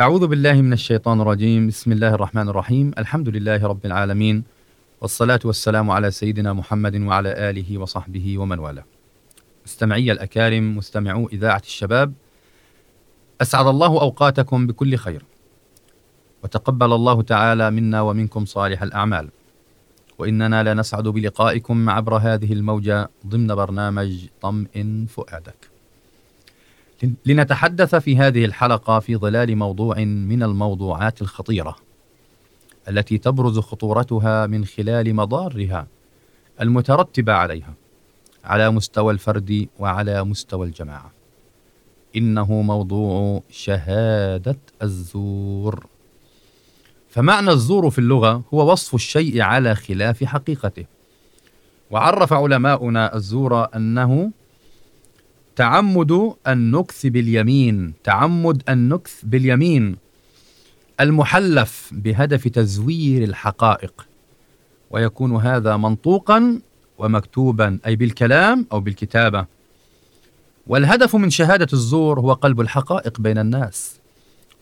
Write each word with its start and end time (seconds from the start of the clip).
أعوذ 0.00 0.26
بالله 0.26 0.62
من 0.62 0.72
الشيطان 0.72 1.20
الرجيم. 1.20 1.68
بسم 1.68 1.92
الله 1.92 2.14
الرحمن 2.14 2.48
الرحيم. 2.48 2.90
الحمد 2.98 3.28
لله 3.28 3.66
رب 3.66 3.86
العالمين 3.86 4.44
والصلاة 5.00 5.40
والسلام 5.44 5.90
على 5.90 6.10
سيدنا 6.10 6.52
محمد 6.52 6.96
وعلى 7.00 7.50
آله 7.50 7.78
وصحبه 7.78 8.38
ومن 8.38 8.58
والاه. 8.58 8.84
مستمعي 9.66 10.12
الأكارم 10.12 10.76
مستمعو 10.76 11.28
إذاعة 11.28 11.62
الشباب 11.64 12.12
أسعد 13.40 13.66
الله 13.66 14.00
أوقاتكم 14.00 14.66
بكل 14.66 14.96
خير 14.96 15.24
وتقبل 16.42 16.92
الله 16.92 17.22
تعالى 17.22 17.70
منا 17.70 18.00
ومنكم 18.00 18.44
صالح 18.44 18.82
الأعمال. 18.82 19.28
وإننا 20.18 20.74
لنسعد 20.74 21.08
بلقائكم 21.08 21.90
عبر 21.90 22.16
هذه 22.16 22.52
الموجة 22.52 23.10
ضمن 23.26 23.54
برنامج 23.54 24.26
طمئن 24.40 25.06
فؤادك. 25.06 25.69
لنتحدث 27.26 27.94
في 27.94 28.16
هذه 28.16 28.44
الحلقة 28.44 28.98
في 28.98 29.16
ظلال 29.16 29.56
موضوع 29.56 29.98
من 30.04 30.42
الموضوعات 30.42 31.22
الخطيرة 31.22 31.76
التي 32.88 33.18
تبرز 33.18 33.58
خطورتها 33.58 34.46
من 34.46 34.64
خلال 34.64 35.14
مضارها 35.14 35.86
المترتبة 36.60 37.32
عليها 37.32 37.74
على 38.44 38.70
مستوى 38.70 39.12
الفرد 39.12 39.68
وعلى 39.78 40.24
مستوى 40.24 40.66
الجماعة. 40.66 41.12
إنه 42.16 42.62
موضوع 42.62 43.42
شهادة 43.50 44.58
الزور. 44.82 45.86
فمعنى 47.08 47.50
الزور 47.50 47.90
في 47.90 47.98
اللغة 47.98 48.42
هو 48.54 48.72
وصف 48.72 48.94
الشيء 48.94 49.40
على 49.40 49.74
خلاف 49.74 50.24
حقيقته. 50.24 50.84
وعرف 51.90 52.32
علماؤنا 52.32 53.16
الزور 53.16 53.76
أنه 53.76 54.30
تعمد 55.56 56.34
النكث 56.48 57.06
باليمين. 57.06 57.92
تعمد 58.04 58.62
النكث 58.68 59.20
باليمين. 59.22 59.96
المحلف 61.00 61.90
بهدف 61.92 62.48
تزوير 62.48 63.24
الحقائق. 63.24 64.06
ويكون 64.90 65.36
هذا 65.36 65.76
منطوقا 65.76 66.60
ومكتوبا 66.98 67.78
أي 67.86 67.96
بالكلام 67.96 68.66
أو 68.72 68.80
بالكتابة. 68.80 69.46
والهدف 70.66 71.16
من 71.16 71.30
شهادة 71.30 71.66
الزور 71.72 72.20
هو 72.20 72.32
قلب 72.32 72.60
الحقائق 72.60 73.20
بين 73.20 73.38
الناس 73.38 74.00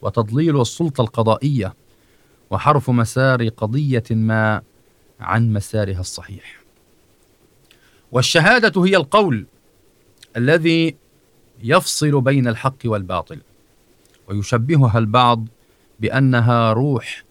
وتضليل 0.02 0.60
السلطة 0.60 1.00
القضائية 1.00 1.74
وحرف 2.50 2.90
مسار 2.90 3.48
قضية 3.48 4.04
ما 4.10 4.62
عن 5.20 5.52
مسارها 5.52 6.00
الصحيح. 6.00 6.58
والشهادة 8.12 8.84
هي 8.84 8.96
القول 8.96 9.46
الذي 10.38 10.96
يفصل 11.62 12.20
بين 12.20 12.48
الحق 12.48 12.78
والباطل 12.84 13.38
ويشبهها 14.28 14.98
البعض 14.98 15.44
بأنها 16.00 16.72
روح 16.72 17.24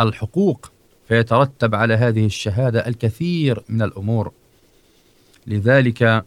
الحقوق 0.00 0.72
فيترتب 1.08 1.74
على 1.74 1.94
هذه 1.94 2.26
الشهادة 2.26 2.86
الكثير 2.86 3.62
من 3.68 3.82
الأمور. 3.82 4.32
لذلك 5.46 6.24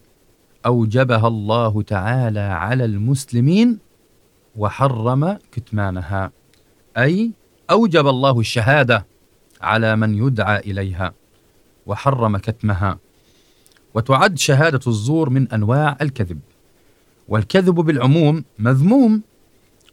أوجبها 0.66 1.28
الله 1.28 1.82
تعالى 1.82 2.40
على 2.40 2.84
المسلمين 2.84 3.78
وحرم 4.56 5.38
كتمانها. 5.52 6.30
أي 6.98 7.30
أوجب 7.70 8.06
الله 8.06 8.40
الشهادة 8.40 9.06
على 9.60 9.96
من 9.96 10.14
يدعى 10.14 10.58
إليها 10.58 11.12
وحرم 11.86 12.36
كتمها. 12.36 12.98
وتعد 13.96 14.38
شهادة 14.38 14.80
الزور 14.86 15.30
من 15.30 15.48
أنواع 15.48 15.96
الكذب. 16.02 16.40
والكذب 17.28 17.74
بالعموم 17.74 18.44
مذموم 18.58 19.22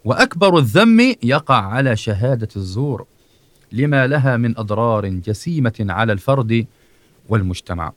وأكبر 0.06 0.58
الذم 0.58 1.16
يقع 1.24 1.62
على 1.66 1.96
شهادة 1.96 2.48
الزور 2.56 3.06
لما 3.72 4.08
لها 4.08 4.38
من 4.38 4.58
أضرار 4.58 5.08
جسيمة 5.08 5.86
على 5.90 6.14
الفرد 6.14 6.66
والمجتمع. 7.30 7.94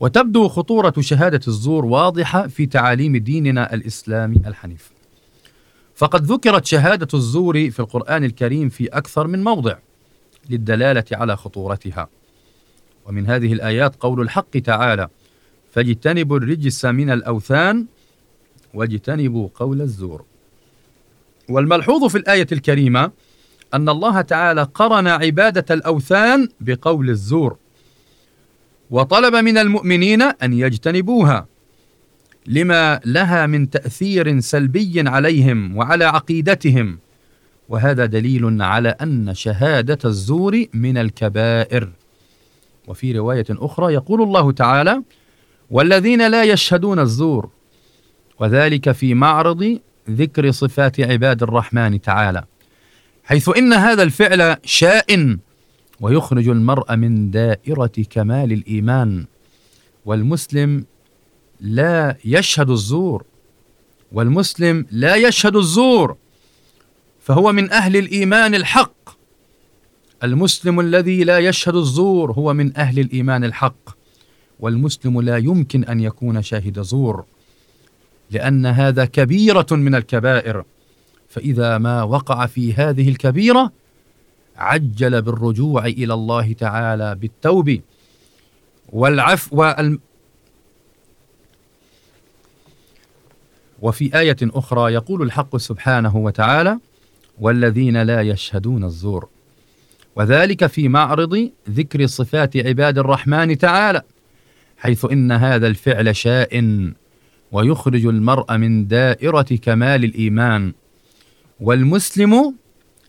وتبدو 0.00 0.48
خطورة 0.48 0.94
شهادة 1.00 1.40
الزور 1.48 1.84
واضحة 1.84 2.46
في 2.46 2.66
تعاليم 2.66 3.16
ديننا 3.16 3.74
الإسلامي 3.74 4.36
الحنيف. 4.46 4.90
فقد 5.94 6.24
ذكرت 6.24 6.64
شهادة 6.64 7.08
الزور 7.14 7.70
في 7.70 7.80
القرآن 7.80 8.24
الكريم 8.24 8.68
في 8.68 8.86
أكثر 8.86 9.26
من 9.26 9.44
موضع 9.44 9.76
للدلالة 10.50 11.04
على 11.12 11.36
خطورتها. 11.36 12.08
ومن 13.08 13.26
هذه 13.26 13.52
الآيات 13.52 13.96
قول 13.96 14.20
الحق 14.20 14.58
تعالى 14.58 15.08
فاجتنبوا 15.72 16.38
الرجس 16.38 16.84
من 16.84 17.10
الأوثان 17.10 17.86
واجتنبوا 18.74 19.48
قول 19.54 19.80
الزور. 19.80 20.24
والملحوظ 21.48 22.04
في 22.04 22.18
الآية 22.18 22.46
الكريمة 22.52 23.10
أن 23.74 23.88
الله 23.88 24.20
تعالى 24.20 24.62
قرن 24.62 25.06
عبادة 25.06 25.74
الأوثان 25.74 26.48
بقول 26.60 27.10
الزور 27.10 27.56
وطلب 28.90 29.34
من 29.34 29.58
المؤمنين 29.58 30.22
أن 30.22 30.52
يجتنبوها 30.52 31.46
لما 32.46 33.00
لها 33.04 33.46
من 33.46 33.70
تأثير 33.70 34.40
سلبي 34.40 35.08
عليهم 35.08 35.76
وعلى 35.76 36.04
عقيدتهم 36.04 36.98
وهذا 37.68 38.06
دليل 38.06 38.62
على 38.62 38.88
أن 38.88 39.34
شهادة 39.34 39.98
الزور 40.04 40.64
من 40.74 40.98
الكبائر. 40.98 41.92
وفي 42.88 43.12
رواية 43.12 43.46
أخرى 43.50 43.94
يقول 43.94 44.22
الله 44.22 44.52
تعالى 44.52 45.02
والذين 45.70 46.30
لا 46.30 46.42
يشهدون 46.42 46.98
الزور 46.98 47.50
وذلك 48.40 48.92
في 48.92 49.14
معرض 49.14 49.80
ذكر 50.10 50.50
صفات 50.50 51.00
عباد 51.00 51.42
الرحمن 51.42 52.00
تعالى 52.00 52.44
حيث 53.24 53.48
إن 53.56 53.72
هذا 53.72 54.02
الفعل 54.02 54.56
شائن 54.64 55.38
ويخرج 56.00 56.48
المرء 56.48 56.96
من 56.96 57.30
دائرة 57.30 57.92
كمال 58.10 58.52
الإيمان 58.52 59.26
والمسلم 60.04 60.84
لا 61.60 62.16
يشهد 62.24 62.70
الزور 62.70 63.24
والمسلم 64.12 64.86
لا 64.90 65.14
يشهد 65.14 65.56
الزور 65.56 66.16
فهو 67.20 67.52
من 67.52 67.72
أهل 67.72 67.96
الإيمان 67.96 68.54
الحق 68.54 69.17
المسلم 70.24 70.80
الذي 70.80 71.24
لا 71.24 71.38
يشهد 71.38 71.74
الزور 71.74 72.32
هو 72.32 72.54
من 72.54 72.76
أهل 72.76 72.98
الإيمان 72.98 73.44
الحق 73.44 73.98
والمسلم 74.60 75.20
لا 75.20 75.36
يمكن 75.36 75.84
أن 75.84 76.00
يكون 76.00 76.42
شاهد 76.42 76.82
زور 76.82 77.24
لأن 78.30 78.66
هذا 78.66 79.04
كبيرة 79.04 79.66
من 79.70 79.94
الكبائر. 79.94 80.64
فإذا 81.28 81.78
ما 81.78 82.02
وقع 82.02 82.46
في 82.46 82.74
هذه 82.74 83.08
الكبيرة 83.08 83.72
عجل 84.56 85.22
بالرجوع 85.22 85.86
إلى 85.86 86.14
الله 86.14 86.52
تعالى 86.52 87.14
بالتوب 87.14 87.80
والعفو 88.92 89.56
وال 89.56 89.98
وفي 93.82 94.18
آية 94.18 94.36
أخرى 94.42 94.92
يقول 94.92 95.22
الحق 95.22 95.56
سبحانه 95.56 96.16
وتعالى 96.16 96.78
والذين 97.40 98.02
لا 98.02 98.22
يشهدون 98.22 98.84
الزور 98.84 99.28
وذلك 100.18 100.66
في 100.66 100.88
معرض 100.88 101.50
ذكر 101.70 102.06
صفات 102.06 102.56
عباد 102.56 102.98
الرحمن 102.98 103.58
تعالى 103.58 104.02
حيث 104.76 105.04
إن 105.04 105.32
هذا 105.32 105.66
الفعل 105.66 106.16
شائن 106.16 106.94
ويخرج 107.52 108.06
المرء 108.06 108.56
من 108.56 108.86
دائرة 108.86 109.42
كمال 109.62 110.04
الإيمان 110.04 110.72
والمسلم 111.60 112.54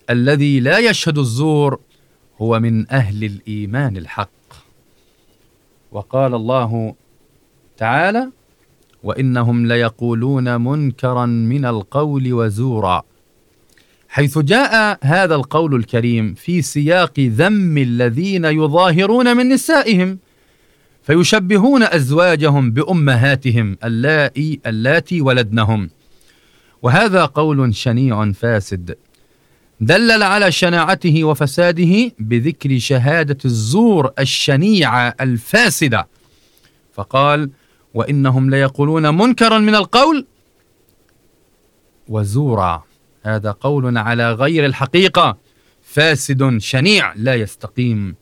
الذي 0.10 0.60
لا 0.60 0.78
يشهد 0.78 1.18
الزور 1.18 1.80
هو 2.42 2.60
من 2.60 2.92
أهل 2.92 3.24
الإيمان 3.24 3.98
الحق. 3.98 4.30
وقال 5.92 6.34
الله 6.36 6.96
تعالى 7.78 8.32
وإنهم 9.04 9.66
ليقولون 9.66 10.62
منكرا 10.62 11.26
من 11.26 11.66
القول 11.66 12.34
وزورا 12.34 13.04
حيث 14.10 14.38
جاء 14.38 15.00
هذا 15.04 15.36
القول 15.36 15.76
الكريم 15.76 16.34
في 16.34 16.62
سياق 16.62 17.20
ذم 17.20 17.78
الذين 17.78 18.46
يظاهرون 18.46 19.38
من 19.38 19.50
نسائهم 19.50 20.20
فيشبهون 21.04 21.84
أزواجهم 21.84 22.72
بأمهاتهم 22.72 23.78
اللائي 23.84 24.60
اللاتي 24.66 25.22
ولدنهم. 25.22 25.90
وهذا 26.82 27.26
قول 27.26 27.76
شنيع 27.76 28.32
فاسد. 28.32 28.96
دلل 29.82 30.24
على 30.24 30.52
شناعته 30.52 31.24
وفساده 31.24 32.12
بذكر 32.20 32.80
شهادة 32.80 33.38
الزور 33.46 34.12
الشنيعة 34.20 35.16
الفاسدة. 35.22 36.08
فقال 36.94 37.50
وإنهم 37.94 38.50
ليقولون 38.50 39.18
منكرا 39.18 39.58
من 39.58 39.76
القول 39.76 40.26
وزورا. 42.08 42.89
هذا 43.24 43.52
قول 43.52 43.98
على 43.98 44.34
غير 44.34 44.66
الحقيقة. 44.66 45.38
فاسد 45.82 46.58
شنيع 46.58 47.14
لا 47.16 47.36
يستقيم. 47.36 48.16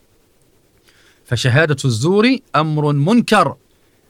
فشهادة 1.25 1.77
الزور 1.85 2.37
أمر 2.55 2.93
منكر 2.93 3.55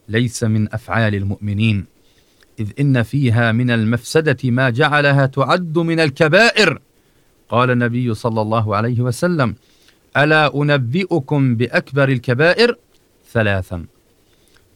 ليس 0.09 0.43
من 0.43 0.73
أفعال 0.73 1.15
المؤمنين. 1.15 1.85
إذ 2.59 2.71
إن 2.79 3.03
فيها 3.03 3.51
من 3.51 3.71
المفسدة 3.71 4.37
ما 4.43 4.69
جعلها 4.69 5.25
تعد 5.25 5.77
من 5.77 5.99
الكبائر. 5.99 6.81
قال 7.49 7.71
النبي 7.71 8.13
صلى 8.13 8.41
الله 8.41 8.75
عليه 8.75 9.01
وسلم 9.01 9.55
ألا 10.17 10.55
أنبئكم 10.55 11.55
بأكبر 11.55 12.09
الكبائر 12.09 12.77
ثلاثا 13.31 13.85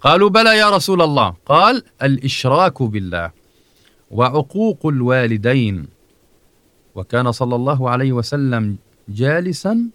قالوا 0.01 0.29
بلى 0.29 0.57
يا 0.57 0.69
رسول 0.69 1.01
الله 1.01 1.35
قال 1.45 1.83
الإشراك 2.03 2.83
بالله 2.83 3.31
وعقوق 4.11 4.85
الوالدين 4.85 5.87
وكان 6.95 7.31
صلى 7.31 7.55
الله 7.55 7.89
عليه 7.89 8.11
وسلم 8.11 8.77
جالسا. 9.09 9.89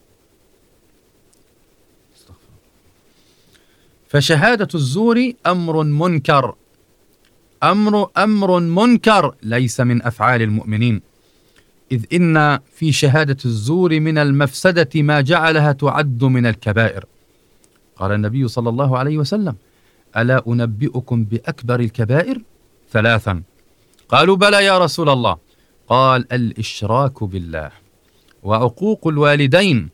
فشهادة 4.09 4.69
الزور 4.75 5.33
أمر 5.47 5.83
منكر. 5.83 6.55
أمر 7.63 8.11
أمر 8.17 8.61
منكر 8.61 9.35
ليس 9.43 9.81
من 9.81 10.03
أفعال 10.03 10.43
المؤمنين. 10.43 11.03
إذ 11.93 12.05
إن 12.13 12.59
في 12.75 12.93
شهادة 12.93 13.37
الزور 13.45 14.01
من 14.01 14.19
المفسدة 14.19 14.89
ما 14.95 15.21
جعلها 15.21 15.73
تعد 15.73 16.25
من 16.25 16.47
الكبائر. 16.47 17.05
قال 17.97 18.13
النبي 18.13 18.49
صلى 18.49 18.69
الله 18.69 18.99
عليه 18.99 19.19
وسلم 19.19 19.57
ألا 20.17 20.43
أنبئكم 20.49 21.25
بأكبر 21.25 21.81
الكبائر؟ 21.81 22.43
ثلاثا. 22.93 23.43
قالوا 24.09 24.37
بلى 24.37 24.65
يا 24.65 24.79
رسول 24.79 25.09
الله. 25.09 25.46
قال 25.89 26.33
الإشراك 26.33 27.25
بالله 27.25 27.71
وعقوق 28.43 29.07
الوالدين. 29.07 29.89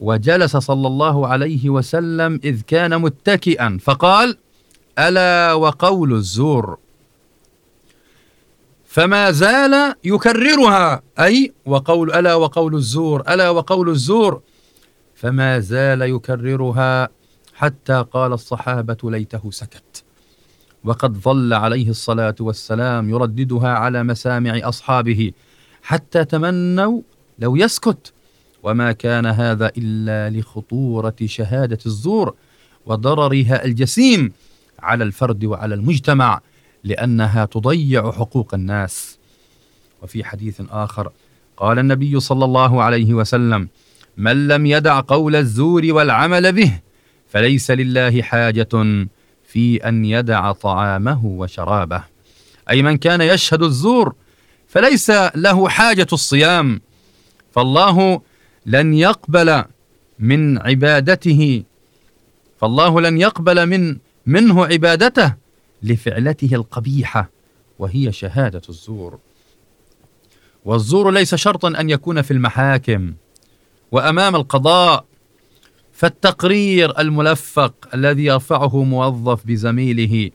وجلس 0.00 0.56
صلى 0.56 0.86
الله 0.86 1.26
عليه 1.26 1.70
وسلم 1.70 2.40
إذ 2.44 2.60
كان 2.60 3.00
متكئا 3.00 3.78
فقال 3.82 4.38
ألا 4.98 5.52
وقول 5.52 6.12
الزور. 6.12 6.78
فما 8.84 9.30
زال 9.30 9.94
يكررها 10.04 11.02
أي 11.18 11.52
وقول 11.66 12.12
ألا 12.12 12.34
وقول 12.34 12.74
الزور 12.74 13.20
ألا 13.20 13.50
وقول 13.50 13.88
الزور. 13.88 14.42
فما 15.14 15.58
زال 15.58 16.02
يكررها 16.02 17.08
حتى 17.54 18.04
قال 18.12 18.32
الصحابة 18.32 18.96
ليته 19.04 19.50
سكت. 19.50 20.04
وقد 20.84 21.16
ظل 21.18 21.54
عليه 21.54 21.88
الصلاة 21.90 22.34
والسلام 22.40 23.10
يرددها 23.10 23.68
على 23.68 24.02
مسامع 24.02 24.60
أصحابه 24.62 25.32
حتى 25.82 26.24
تمنوا 26.24 27.00
لو 27.38 27.56
يسكت. 27.56 28.12
وما 28.62 28.92
كان 28.92 29.26
هذا 29.26 29.72
إلا 29.78 30.38
لخطورة 30.38 31.16
شهادة 31.24 31.78
الزور 31.86 32.34
وضررها 32.86 33.64
الجسيم 33.64 34.32
على 34.78 35.04
الفرد 35.04 35.44
وعلى 35.44 35.74
المجتمع 35.74 36.40
لأنها 36.84 37.44
تضيع 37.44 38.12
حقوق 38.12 38.54
الناس. 38.54 39.18
وفي 40.02 40.24
حديث 40.24 40.62
آخر 40.70 41.10
قال 41.56 41.78
النبي 41.78 42.20
صلى 42.20 42.44
الله 42.44 42.82
عليه 42.82 43.14
وسلم 43.14 43.68
من 44.16 44.48
لم 44.48 44.66
يدع 44.66 45.00
قول 45.00 45.36
الزور 45.36 45.82
والعمل 45.90 46.52
به 46.52 46.80
فليس 47.28 47.70
لله 47.70 48.22
حاجة 48.22 48.68
في 49.52 49.88
أن 49.88 50.04
يدع 50.04 50.52
طعامه 50.52 51.26
وشرابه. 51.26 52.04
أي 52.70 52.82
من 52.82 52.96
كان 52.96 53.20
يشهد 53.20 53.62
الزور 53.62 54.14
فليس 54.68 55.10
له 55.34 55.68
حاجة 55.68 56.06
الصيام. 56.12 56.80
فالله 57.52 58.20
لن 58.66 58.94
يقبل 58.94 59.64
من 60.18 60.58
عبادته 60.58 61.62
فالله 62.60 63.00
لن 63.00 63.20
يقبل 63.20 63.66
من 63.66 63.96
منه 64.26 64.66
عبادته 64.66 65.34
لفعلته 65.82 66.54
القبيحة 66.54 67.30
وهي 67.78 68.12
شهادة 68.12 68.62
الزور. 68.68 69.18
والزور 70.64 71.10
ليس 71.10 71.34
شرطا 71.34 71.68
أن 71.68 71.90
يكون 71.90 72.22
في 72.22 72.30
المحاكم. 72.30 73.12
وأمام 73.92 74.36
القضاء 74.36 75.04
فالتقرير 76.00 77.00
الملفق 77.00 77.74
الذي 77.94 78.24
يرفعه 78.24 78.84
موظف 78.84 79.46
بزميله 79.46 80.30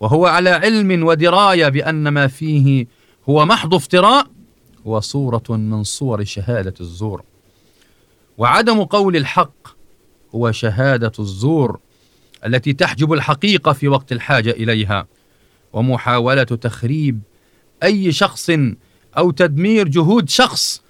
وهو 0.00 0.26
على 0.26 0.50
علم 0.50 1.06
ودراية 1.06 1.68
بأن 1.68 2.08
ما 2.08 2.26
فيه 2.26 2.86
هو 3.28 3.46
محض 3.46 3.74
افتراء 3.74 4.26
هو 4.86 5.00
صورة 5.00 5.42
من 5.48 5.84
صور 5.84 6.24
شهادة 6.24 6.74
الزور. 6.80 7.22
وعدم 8.38 8.84
قول 8.84 9.16
الحق 9.16 9.68
هو 10.34 10.52
شهادة 10.52 11.12
الزور 11.18 11.78
التي 12.46 12.72
تحجب 12.72 13.12
الحقيقة 13.12 13.72
في 13.72 13.88
وقت 13.88 14.12
الحاجة 14.12 14.50
إليها. 14.50 15.06
ومحاولة 15.72 16.42
تخريب 16.42 17.20
أي 17.82 18.12
شخص 18.12 18.50
أو 19.18 19.30
تدمير 19.30 19.88
جهود 19.88 20.28
شخص 20.28 20.82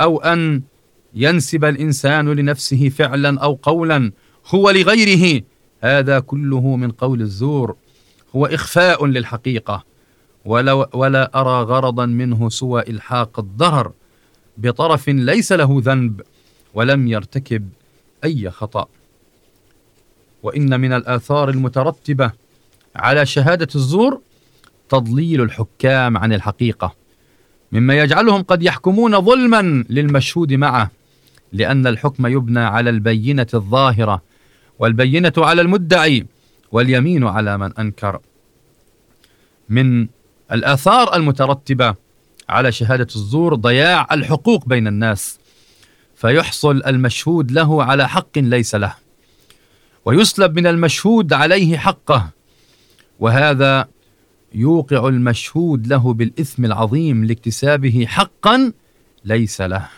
أو 0.00 0.20
أن 0.20 0.62
ينسب 1.14 1.64
الإنسان 1.64 2.28
لنفسه 2.28 2.88
فعلا 2.88 3.40
أو 3.40 3.58
قولا 3.62 4.12
هو 4.46 4.70
لغيره. 4.70 5.42
هذا 5.80 6.20
كله 6.20 6.76
من 6.76 6.90
قول 6.90 7.20
الزور. 7.20 7.76
هو 8.36 8.46
إخفاء 8.46 9.06
للحقيقة. 9.06 9.84
ولا, 10.44 10.96
ولا 10.96 11.40
أرى 11.40 11.62
غرضا 11.62 12.06
منه 12.06 12.48
سوى 12.48 12.82
إلحاق 12.82 13.38
الضرر. 13.38 13.92
بطرف 14.56 15.08
ليس 15.08 15.52
له 15.52 15.82
ذنب 15.84 16.20
ولم 16.74 17.08
يرتكب 17.08 17.68
أي 18.24 18.50
خطأ. 18.50 18.86
وإن 20.42 20.80
من 20.80 20.92
الآثار 20.92 21.48
المترتبة 21.48 22.32
على 22.96 23.26
شهادة 23.26 23.68
الزور 23.74 24.20
تضليل 24.88 25.42
الحكام 25.42 26.16
عن 26.16 26.32
الحقيقة. 26.32 26.94
مما 27.72 27.98
يجعلهم 27.98 28.42
قد 28.42 28.62
يحكمون 28.62 29.20
ظلما 29.20 29.84
للمشهود 29.90 30.52
معه. 30.52 30.97
لأن 31.52 31.86
الحكم 31.86 32.26
يبنى 32.26 32.60
على 32.60 32.90
البينة 32.90 33.46
الظاهرة 33.54 34.22
والبينة 34.78 35.32
على 35.38 35.62
المدعي 35.62 36.26
واليمين 36.72 37.24
على 37.24 37.58
من 37.58 37.76
أنكر. 37.78 38.20
من 39.68 40.08
الآثار 40.52 41.16
المترتبة 41.16 41.94
على 42.48 42.72
شهادة 42.72 43.06
الزور 43.16 43.54
ضياع 43.54 44.06
الحقوق 44.12 44.68
بين 44.68 44.86
الناس 44.86 45.38
فيحصل 46.16 46.82
المشهود 46.86 47.50
له 47.50 47.84
على 47.84 48.08
حق 48.08 48.38
ليس 48.38 48.74
له 48.74 48.94
ويسلب 50.04 50.58
من 50.58 50.66
المشهود 50.66 51.32
عليه 51.32 51.76
حقه 51.76 52.30
وهذا 53.20 53.88
يوقع 54.54 55.08
المشهود 55.08 55.86
له 55.86 56.12
بالإثم 56.12 56.64
العظيم 56.64 57.24
لاكتسابه 57.24 58.06
حقا 58.08 58.72
ليس 59.24 59.60
له. 59.60 59.88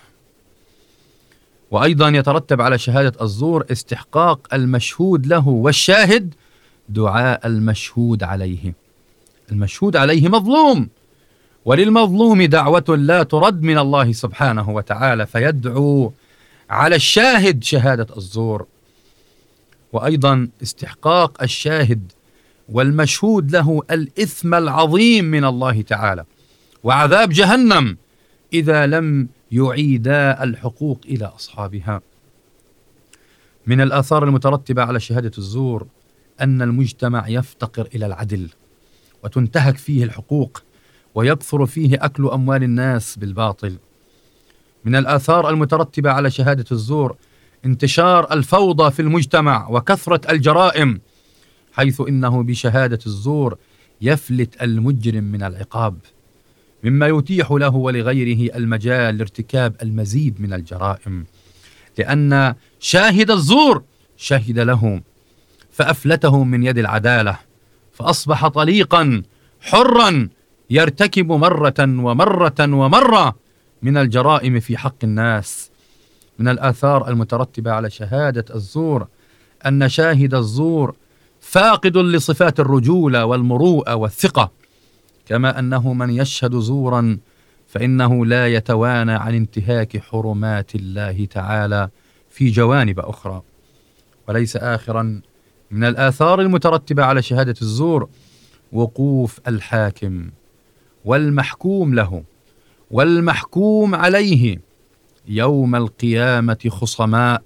وأيضا 1.70 2.08
يترتب 2.08 2.60
على 2.60 2.78
شهادة 2.78 3.22
الزور 3.22 3.64
استحقاق 3.72 4.54
المشهود 4.54 5.26
له 5.26 5.48
والشاهد 5.48 6.34
دعاء 6.88 7.46
المشهود 7.46 8.22
عليه. 8.22 8.74
المشهود 9.52 9.96
عليه 9.96 10.28
مظلوم 10.28 10.88
وللمظلوم 11.64 12.42
دعوة 12.42 12.84
لا 12.88 13.22
ترد 13.22 13.62
من 13.62 13.78
الله 13.78 14.12
سبحانه 14.12 14.70
وتعالى 14.70 15.26
فيدعو 15.26 16.12
على 16.70 16.96
الشاهد 16.96 17.64
شهادة 17.64 18.06
الزور. 18.16 18.66
وأيضا 19.92 20.48
استحقاق 20.62 21.42
الشاهد 21.42 22.12
والمشهود 22.68 23.50
له 23.50 23.82
الإثم 23.90 24.54
العظيم 24.54 25.24
من 25.24 25.44
الله 25.44 25.82
تعالى. 25.82 26.24
وعذاب 26.84 27.28
جهنم 27.28 27.96
إذا 28.52 28.86
لم 28.86 29.28
يعيدا 29.52 30.44
الحقوق 30.44 31.00
إلى 31.04 31.24
أصحابها. 31.24 32.00
من 33.66 33.80
الآثار 33.80 34.24
المترتبة 34.24 34.82
على 34.82 35.00
شهادة 35.00 35.32
الزور 35.38 35.86
أن 36.40 36.62
المجتمع 36.62 37.28
يفتقر 37.28 37.88
إلى 37.94 38.06
العدل 38.06 38.50
وتنتهك 39.24 39.76
فيه 39.76 40.04
الحقوق 40.04 40.62
ويكثر 41.14 41.66
فيه 41.66 42.04
أكل 42.04 42.28
أموال 42.28 42.62
الناس 42.62 43.18
بالباطل. 43.18 43.76
من 44.84 44.96
الآثار 44.96 45.50
المترتبة 45.50 46.10
على 46.10 46.30
شهادة 46.30 46.64
الزور 46.72 47.16
انتشار 47.64 48.32
الفوضى 48.32 48.90
في 48.90 49.02
المجتمع 49.02 49.68
وكثرة 49.68 50.30
الجرائم 50.30 51.00
حيث 51.72 52.00
إنه 52.08 52.42
بشهادة 52.42 52.98
الزور 53.06 53.58
يفلت 54.00 54.62
المجرم 54.62 55.24
من 55.24 55.42
العقاب 55.42 55.96
مما 56.84 57.06
يتيح 57.06 57.50
له 57.50 57.74
ولغيره 57.74 58.56
المجال 58.56 59.18
لارتكاب 59.18 59.76
المزيد 59.82 60.40
من 60.40 60.52
الجرائم 60.52 61.24
لأن 61.98 62.54
شاهد 62.80 63.30
الزور 63.30 63.82
شهد 64.16 64.58
له 64.58 65.00
فأفلته 65.72 66.44
من 66.44 66.62
يد 66.62 66.78
العدالة 66.78 67.38
فأصبح 67.92 68.48
طليقا 68.48 69.22
حرا 69.60 70.28
يرتكب 70.70 71.32
مرة 71.32 71.74
ومرة 71.80 72.54
ومرة 72.60 73.36
من 73.82 73.96
الجرائم 73.96 74.60
في 74.60 74.76
حق 74.76 75.04
الناس. 75.04 75.70
من 76.38 76.48
الآثار 76.48 77.08
المترتبة 77.08 77.72
على 77.72 77.90
شهادة 77.90 78.44
الزور 78.54 79.06
أن 79.66 79.88
شاهد 79.88 80.34
الزور 80.34 80.94
فاقد 81.40 81.96
لصفات 81.96 82.60
الرجولة 82.60 83.24
والمروءة 83.24 83.94
والثقة. 83.94 84.50
كما 85.30 85.58
أنه 85.58 85.92
من 85.92 86.10
يشهد 86.10 86.56
زورا 86.56 87.18
فإنه 87.66 88.26
لا 88.26 88.48
يتوانى 88.48 89.12
عن 89.12 89.34
انتهاك 89.34 89.98
حرمات 89.98 90.74
الله 90.74 91.24
تعالى 91.24 91.88
في 92.30 92.50
جوانب 92.50 93.00
أخرى. 93.00 93.42
وليس 94.28 94.56
آخرا 94.56 95.20
من 95.70 95.84
الآثار 95.84 96.40
المترتبة 96.40 97.04
على 97.04 97.22
شهادة 97.22 97.54
الزور 97.62 98.08
وقوف 98.72 99.40
الحاكم 99.48 100.30
والمحكوم 101.04 101.94
له 101.94 102.22
والمحكوم 102.90 103.94
عليه 103.94 104.60
يوم 105.28 105.74
القيامة 105.74 106.58
خصماء 106.68 107.42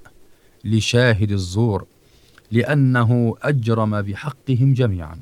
لشاهد 0.64 1.32
الزور 1.32 1.84
لأنه 2.50 3.34
أجرم 3.42 4.02
بحقهم 4.02 4.74
جميعا. 4.74 5.18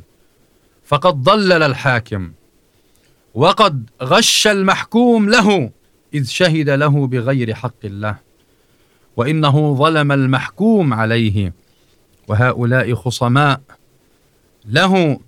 فقد 0.85 1.23
ضلل 1.23 1.63
الحاكم 1.63 2.33
وقد 3.35 3.91
غش 4.03 4.47
المحكوم 4.47 5.29
له 5.29 5.71
إذ 6.15 6.25
شهد 6.25 6.71
له 6.71 7.07
بغير 7.07 7.55
حق 7.55 7.85
الله. 7.85 8.17
وإنه 9.17 9.75
ظلم 9.75 10.13
المحكوم 10.13 10.95
عليه. 10.95 11.53
وهؤلاء 12.29 12.95
خصماء 12.95 13.61
له 14.65 15.21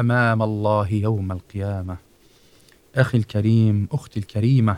أمام 0.00 0.42
الله 0.42 0.92
يوم 0.92 1.32
القيامة. 1.32 1.96
أخي 2.96 3.18
الكريم 3.18 3.88
أختي 3.92 4.20
الكريمة 4.20 4.76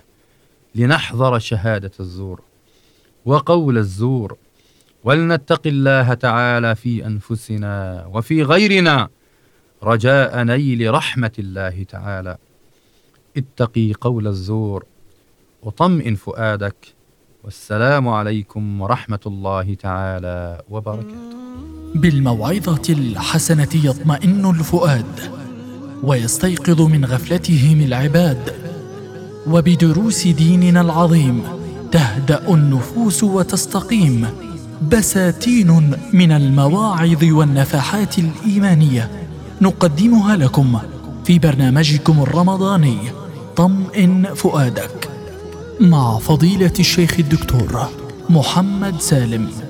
لنحذر 0.74 1.38
شهادة 1.38 1.92
الزور 2.00 2.40
وقول 3.24 3.78
الزور. 3.78 4.36
ولنتق 5.04 5.62
الله 5.66 6.14
تعالى 6.14 6.76
في 6.76 7.06
أنفسنا 7.06 8.06
وفي 8.12 8.42
غيرنا 8.42 9.08
رجاء 9.82 10.42
نيل 10.42 10.94
رحمة 10.94 11.32
الله 11.38 11.82
تعالى. 11.82 12.38
اتقي 13.36 13.92
قول 13.92 14.26
الزور 14.26 14.84
وطمئن 15.62 16.14
فؤادك 16.14 16.94
والسلام 17.44 18.08
عليكم 18.08 18.80
ورحمة 18.80 19.20
الله 19.26 19.74
تعالى 19.74 20.62
وبركاته. 20.70 21.30
بالموعظة 21.94 22.82
الحسنة 22.88 23.68
يطمئن 23.74 24.50
الفؤاد 24.50 25.20
ويستيقظ 26.02 26.80
من 26.80 27.04
غفلتهم 27.04 27.80
العباد 27.80 28.54
وبدروس 29.46 30.26
ديننا 30.26 30.80
العظيم 30.80 31.42
تهدأ 31.92 32.54
النفوس 32.54 33.24
وتستقيم 33.24 34.26
بساتين 34.92 35.94
من 36.12 36.32
المواعظ 36.32 37.24
والنفحات 37.24 38.18
الإيمانية 38.18 39.10
نقدمها 39.60 40.36
لكم 40.36 40.78
في 41.24 41.38
برنامجكم 41.38 42.22
الرمضاني. 42.22 43.19
طمئن 43.56 44.34
فؤادك 44.34 45.10
مع 45.80 46.18
فضيلة 46.18 46.72
الشيخ 46.78 47.16
الدكتور 47.18 47.88
محمد 48.30 49.00
سالم. 49.00 49.69